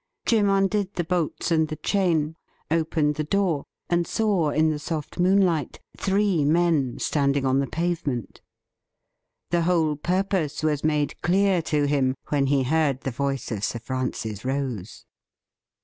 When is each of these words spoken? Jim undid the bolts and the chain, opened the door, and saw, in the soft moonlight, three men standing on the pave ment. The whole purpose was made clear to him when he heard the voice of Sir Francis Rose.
Jim 0.25 0.49
undid 0.49 0.91
the 0.95 1.03
bolts 1.03 1.51
and 1.51 1.67
the 1.67 1.75
chain, 1.75 2.35
opened 2.71 3.13
the 3.13 3.23
door, 3.23 3.65
and 3.87 4.07
saw, 4.07 4.49
in 4.49 4.71
the 4.71 4.79
soft 4.79 5.19
moonlight, 5.19 5.79
three 5.95 6.43
men 6.43 6.97
standing 6.97 7.45
on 7.45 7.59
the 7.59 7.67
pave 7.67 8.07
ment. 8.07 8.41
The 9.51 9.61
whole 9.61 9.95
purpose 9.95 10.63
was 10.63 10.83
made 10.83 11.21
clear 11.21 11.61
to 11.69 11.85
him 11.85 12.15
when 12.29 12.47
he 12.47 12.63
heard 12.63 13.01
the 13.01 13.11
voice 13.11 13.51
of 13.51 13.63
Sir 13.63 13.77
Francis 13.77 14.43
Rose. 14.43 15.05